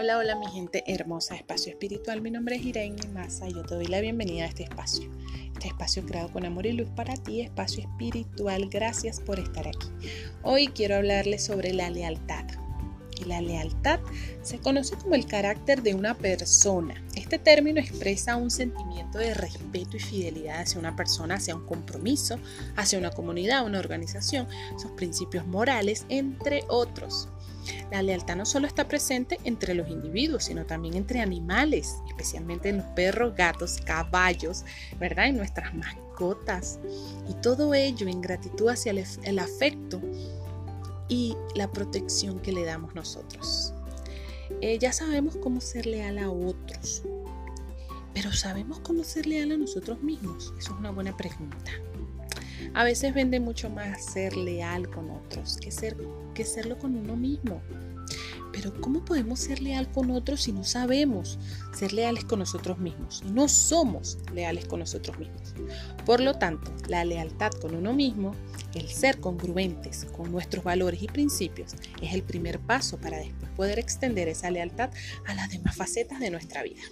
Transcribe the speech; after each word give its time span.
Hola, 0.00 0.16
hola 0.16 0.36
mi 0.36 0.46
gente 0.46 0.84
hermosa 0.86 1.34
Espacio 1.34 1.72
Espiritual. 1.72 2.20
Mi 2.20 2.30
nombre 2.30 2.54
es 2.54 2.64
Irene 2.64 3.04
Maza 3.12 3.48
y 3.48 3.52
yo 3.52 3.64
te 3.64 3.74
doy 3.74 3.86
la 3.86 4.00
bienvenida 4.00 4.44
a 4.44 4.46
este 4.46 4.62
espacio. 4.62 5.10
Este 5.54 5.66
espacio 5.66 6.06
creado 6.06 6.30
con 6.30 6.44
amor 6.44 6.66
y 6.66 6.72
luz 6.72 6.88
para 6.94 7.16
ti, 7.16 7.40
espacio 7.40 7.82
espiritual. 7.82 8.68
Gracias 8.70 9.18
por 9.18 9.40
estar 9.40 9.66
aquí. 9.66 9.88
Hoy 10.44 10.68
quiero 10.68 10.94
hablarles 10.94 11.44
sobre 11.44 11.72
la 11.72 11.90
lealtad. 11.90 12.44
Y 13.20 13.24
la 13.24 13.40
lealtad 13.40 13.98
se 14.42 14.60
conoce 14.60 14.94
como 14.94 15.16
el 15.16 15.26
carácter 15.26 15.82
de 15.82 15.94
una 15.94 16.14
persona. 16.14 16.94
Este 17.28 17.38
término 17.38 17.78
expresa 17.78 18.36
un 18.36 18.50
sentimiento 18.50 19.18
de 19.18 19.34
respeto 19.34 19.98
y 19.98 20.00
fidelidad 20.00 20.62
hacia 20.62 20.80
una 20.80 20.96
persona, 20.96 21.34
hacia 21.34 21.54
un 21.54 21.66
compromiso, 21.66 22.38
hacia 22.74 22.98
una 22.98 23.10
comunidad, 23.10 23.66
una 23.66 23.80
organización, 23.80 24.48
sus 24.78 24.92
principios 24.92 25.46
morales, 25.46 26.06
entre 26.08 26.64
otros. 26.68 27.28
La 27.90 28.00
lealtad 28.00 28.36
no 28.36 28.46
solo 28.46 28.66
está 28.66 28.88
presente 28.88 29.38
entre 29.44 29.74
los 29.74 29.90
individuos, 29.90 30.44
sino 30.44 30.64
también 30.64 30.94
entre 30.94 31.20
animales, 31.20 31.96
especialmente 32.08 32.70
en 32.70 32.78
los 32.78 32.86
perros, 32.96 33.34
gatos, 33.34 33.76
caballos, 33.84 34.64
¿verdad? 34.98 35.26
En 35.26 35.36
nuestras 35.36 35.74
mascotas. 35.74 36.78
Y 37.28 37.34
todo 37.42 37.74
ello 37.74 38.08
en 38.08 38.22
gratitud 38.22 38.70
hacia 38.70 38.92
el, 38.92 39.38
afecto 39.38 40.00
y 41.10 41.36
la 41.54 41.70
protección 41.70 42.40
que 42.40 42.52
le 42.52 42.64
damos 42.64 42.94
nosotros. 42.94 43.74
Eh, 44.62 44.78
ya 44.78 44.94
sabemos 44.94 45.36
cómo 45.36 45.60
ser 45.60 45.84
leal 45.84 46.16
a 46.16 46.30
otros, 46.30 47.02
pero 48.20 48.32
¿sabemos 48.32 48.80
cómo 48.80 49.04
ser 49.04 49.26
leal 49.26 49.52
a 49.52 49.56
nosotros 49.56 50.02
mismos? 50.02 50.52
Eso 50.58 50.72
es 50.72 50.78
una 50.80 50.90
buena 50.90 51.16
pregunta. 51.16 51.70
A 52.74 52.82
veces 52.82 53.14
vende 53.14 53.38
mucho 53.38 53.70
más 53.70 54.04
ser 54.04 54.36
leal 54.36 54.90
con 54.90 55.08
otros 55.08 55.56
que, 55.58 55.70
ser, 55.70 55.96
que 56.34 56.44
serlo 56.44 56.78
con 56.78 56.96
uno 56.96 57.14
mismo. 57.14 57.62
Pero 58.50 58.74
¿cómo 58.80 59.04
podemos 59.04 59.38
ser 59.38 59.62
leal 59.62 59.88
con 59.92 60.10
otros 60.10 60.42
si 60.42 60.52
no 60.52 60.64
sabemos 60.64 61.38
ser 61.72 61.92
leales 61.92 62.24
con 62.24 62.40
nosotros 62.40 62.78
mismos? 62.78 63.22
Y 63.24 63.30
no 63.30 63.46
somos 63.46 64.18
leales 64.34 64.66
con 64.66 64.80
nosotros 64.80 65.16
mismos. 65.16 65.54
Por 66.04 66.18
lo 66.18 66.34
tanto, 66.34 66.72
la 66.88 67.04
lealtad 67.04 67.52
con 67.52 67.76
uno 67.76 67.92
mismo, 67.92 68.34
el 68.74 68.88
ser 68.88 69.20
congruentes 69.20 70.06
con 70.06 70.32
nuestros 70.32 70.64
valores 70.64 71.04
y 71.04 71.06
principios, 71.06 71.76
es 72.02 72.14
el 72.14 72.24
primer 72.24 72.58
paso 72.58 72.98
para 72.98 73.18
después 73.18 73.48
poder 73.52 73.78
extender 73.78 74.26
esa 74.26 74.50
lealtad 74.50 74.90
a 75.24 75.34
las 75.34 75.50
demás 75.50 75.76
facetas 75.76 76.18
de 76.18 76.30
nuestra 76.30 76.64
vida. 76.64 76.82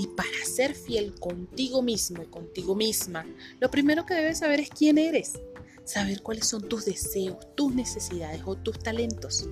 Y 0.00 0.06
para 0.06 0.30
ser 0.46 0.74
fiel 0.74 1.14
contigo 1.20 1.82
mismo 1.82 2.22
y 2.22 2.26
contigo 2.26 2.74
misma, 2.74 3.26
lo 3.60 3.70
primero 3.70 4.06
que 4.06 4.14
debes 4.14 4.38
saber 4.38 4.58
es 4.58 4.70
quién 4.70 4.96
eres. 4.96 5.38
Saber 5.84 6.22
cuáles 6.22 6.46
son 6.46 6.66
tus 6.66 6.86
deseos, 6.86 7.36
tus 7.54 7.74
necesidades 7.74 8.40
o 8.46 8.56
tus 8.56 8.78
talentos. 8.78 9.46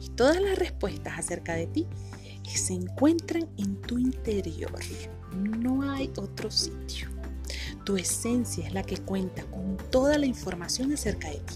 Y 0.00 0.08
todas 0.10 0.40
las 0.40 0.58
respuestas 0.58 1.18
acerca 1.18 1.52
de 1.54 1.66
ti 1.66 1.86
se 2.56 2.72
encuentran 2.72 3.50
en 3.58 3.76
tu 3.82 3.98
interior. 3.98 4.72
No 5.34 5.82
hay 5.90 6.10
otro 6.16 6.50
sitio. 6.50 7.10
Tu 7.84 7.98
esencia 7.98 8.66
es 8.66 8.72
la 8.72 8.82
que 8.82 8.96
cuenta 8.96 9.44
con 9.44 9.76
toda 9.90 10.16
la 10.16 10.24
información 10.24 10.90
acerca 10.90 11.28
de 11.28 11.36
ti. 11.36 11.54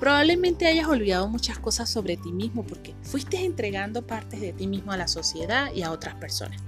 Probablemente 0.00 0.66
hayas 0.66 0.88
olvidado 0.88 1.28
muchas 1.28 1.58
cosas 1.58 1.90
sobre 1.90 2.16
ti 2.16 2.32
mismo 2.32 2.64
porque 2.64 2.94
fuiste 3.02 3.44
entregando 3.44 4.06
partes 4.06 4.40
de 4.40 4.54
ti 4.54 4.66
mismo 4.66 4.92
a 4.92 4.96
la 4.96 5.08
sociedad 5.08 5.72
y 5.74 5.82
a 5.82 5.92
otras 5.92 6.14
personas 6.14 6.62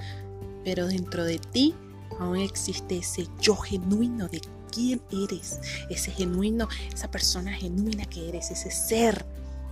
pero 0.65 0.87
dentro 0.87 1.25
de 1.25 1.39
ti 1.39 1.75
aún 2.19 2.37
existe 2.37 2.99
ese 2.99 3.27
yo 3.41 3.57
genuino 3.57 4.29
de 4.29 4.41
quién 4.71 5.01
eres, 5.11 5.61
ese 5.89 6.11
genuino, 6.11 6.69
esa 6.93 7.11
persona 7.11 7.53
genuina 7.53 8.05
que 8.05 8.29
eres, 8.29 8.51
ese 8.51 8.71
ser 8.71 9.25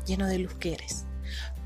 lleno 0.07 0.27
de 0.27 0.39
luz 0.39 0.55
que 0.55 0.75
eres. 0.75 1.05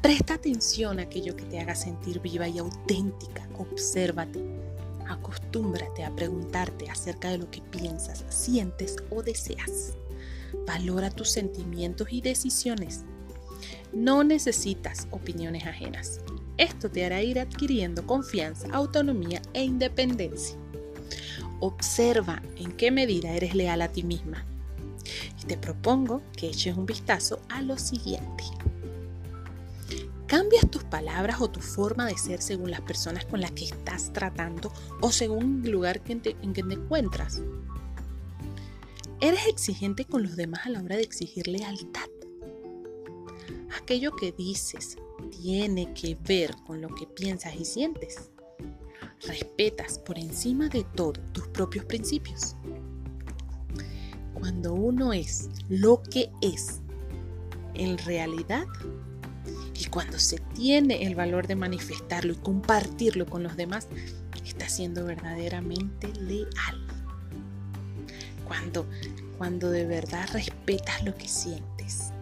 Presta 0.02 0.34
atención 0.34 0.98
a 0.98 1.02
aquello 1.02 1.36
que 1.36 1.44
te 1.44 1.60
haga 1.60 1.76
sentir 1.76 2.20
viva 2.20 2.48
y 2.48 2.58
auténtica. 2.58 3.48
Obsérvate. 3.56 4.40
Acostúmbrate 5.08 6.04
a 6.04 6.14
preguntarte 6.14 6.90
acerca 6.90 7.30
de 7.30 7.38
lo 7.38 7.50
que 7.50 7.60
piensas, 7.60 8.24
sientes 8.28 8.96
o 9.10 9.22
deseas. 9.22 9.94
Valora 10.66 11.10
tus 11.10 11.30
sentimientos 11.30 12.08
y 12.10 12.20
decisiones. 12.20 13.02
No 13.92 14.24
necesitas 14.24 15.06
opiniones 15.10 15.66
ajenas. 15.66 16.20
Esto 16.62 16.88
te 16.88 17.04
hará 17.04 17.20
ir 17.20 17.40
adquiriendo 17.40 18.06
confianza, 18.06 18.68
autonomía 18.70 19.42
e 19.52 19.64
independencia. 19.64 20.56
Observa 21.58 22.40
en 22.56 22.70
qué 22.76 22.92
medida 22.92 23.32
eres 23.32 23.56
leal 23.56 23.82
a 23.82 23.88
ti 23.88 24.04
misma. 24.04 24.46
Y 25.42 25.46
te 25.46 25.56
propongo 25.56 26.22
que 26.36 26.46
eches 26.46 26.76
un 26.76 26.86
vistazo 26.86 27.40
a 27.48 27.62
lo 27.62 27.76
siguiente. 27.78 28.44
¿Cambias 30.28 30.70
tus 30.70 30.84
palabras 30.84 31.40
o 31.40 31.50
tu 31.50 31.58
forma 31.58 32.06
de 32.06 32.16
ser 32.16 32.40
según 32.40 32.70
las 32.70 32.82
personas 32.82 33.24
con 33.24 33.40
las 33.40 33.50
que 33.50 33.64
estás 33.64 34.12
tratando 34.12 34.72
o 35.00 35.10
según 35.10 35.62
el 35.64 35.72
lugar 35.72 36.00
en 36.06 36.20
que 36.20 36.62
te 36.62 36.74
encuentras? 36.74 37.42
¿Eres 39.20 39.48
exigente 39.48 40.04
con 40.04 40.22
los 40.22 40.36
demás 40.36 40.64
a 40.66 40.70
la 40.70 40.80
hora 40.80 40.94
de 40.94 41.02
exigir 41.02 41.48
lealtad? 41.48 42.11
Aquello 43.82 44.14
que 44.14 44.30
dices, 44.30 44.96
tiene 45.42 45.92
que 45.92 46.14
ver 46.14 46.54
con 46.64 46.80
lo 46.80 46.94
que 46.94 47.04
piensas 47.04 47.56
y 47.56 47.64
sientes. 47.64 48.30
Respetas 49.26 49.98
por 49.98 50.20
encima 50.20 50.68
de 50.68 50.84
todo 50.84 51.14
tus 51.32 51.48
propios 51.48 51.84
principios. 51.86 52.54
Cuando 54.34 54.72
uno 54.72 55.12
es 55.12 55.50
lo 55.68 56.00
que 56.00 56.30
es 56.40 56.80
en 57.74 57.98
realidad 57.98 58.66
y 59.74 59.86
cuando 59.86 60.20
se 60.20 60.38
tiene 60.54 61.04
el 61.04 61.16
valor 61.16 61.48
de 61.48 61.56
manifestarlo 61.56 62.34
y 62.34 62.36
compartirlo 62.36 63.26
con 63.26 63.42
los 63.42 63.56
demás, 63.56 63.88
está 64.44 64.68
siendo 64.68 65.04
verdaderamente 65.04 66.06
leal. 66.20 66.86
Cuando, 68.46 68.86
cuando 69.38 69.70
de 69.72 69.86
verdad 69.86 70.28
respetas 70.32 71.02
lo 71.02 71.16
que 71.16 71.26
sientes, 71.26 72.12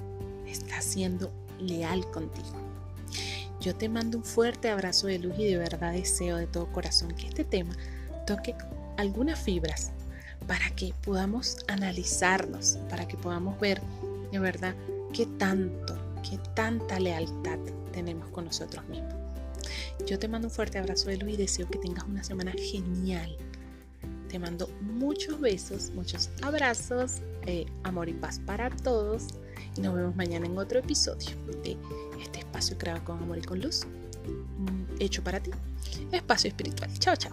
estás 0.46 0.86
siendo 0.86 1.30
leal 1.60 2.10
contigo. 2.10 2.56
Yo 3.60 3.74
te 3.74 3.88
mando 3.88 4.18
un 4.18 4.24
fuerte 4.24 4.70
abrazo 4.70 5.06
de 5.06 5.18
luz 5.18 5.34
y 5.38 5.44
de 5.44 5.58
verdad 5.58 5.92
deseo 5.92 6.36
de 6.36 6.46
todo 6.46 6.72
corazón 6.72 7.14
que 7.14 7.28
este 7.28 7.44
tema 7.44 7.76
toque 8.26 8.54
algunas 8.96 9.38
fibras 9.38 9.92
para 10.46 10.70
que 10.70 10.94
podamos 11.02 11.58
analizarnos, 11.68 12.78
para 12.88 13.06
que 13.06 13.16
podamos 13.16 13.60
ver 13.60 13.82
de 14.32 14.38
verdad 14.38 14.74
qué 15.12 15.26
tanto, 15.26 15.98
qué 16.28 16.38
tanta 16.54 16.98
lealtad 16.98 17.58
tenemos 17.92 18.28
con 18.30 18.46
nosotros 18.46 18.86
mismos. 18.88 19.14
Yo 20.06 20.18
te 20.18 20.28
mando 20.28 20.48
un 20.48 20.54
fuerte 20.54 20.78
abrazo 20.78 21.10
de 21.10 21.18
luz 21.18 21.30
y 21.30 21.36
deseo 21.36 21.68
que 21.68 21.78
tengas 21.78 22.04
una 22.04 22.24
semana 22.24 22.52
genial. 22.52 23.36
Te 24.30 24.38
mando 24.38 24.70
muchos 24.80 25.40
besos, 25.40 25.90
muchos 25.90 26.30
abrazos, 26.42 27.16
eh, 27.46 27.66
amor 27.82 28.08
y 28.08 28.12
paz 28.12 28.38
para 28.38 28.70
todos. 28.70 29.34
Y 29.76 29.80
nos 29.80 29.94
vemos 29.94 30.14
mañana 30.14 30.46
en 30.46 30.56
otro 30.56 30.78
episodio 30.78 31.30
de 31.64 31.76
este 32.22 32.38
espacio 32.38 32.78
creado 32.78 33.04
con 33.04 33.20
amor 33.20 33.38
y 33.38 33.42
con 33.42 33.60
luz, 33.60 33.86
mm, 33.86 35.02
hecho 35.02 35.24
para 35.24 35.40
ti, 35.40 35.50
espacio 36.12 36.48
espiritual. 36.48 36.90
Chao, 36.98 37.16
chao. 37.16 37.32